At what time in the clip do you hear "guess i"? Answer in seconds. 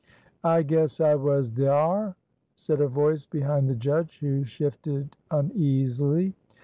0.63-1.13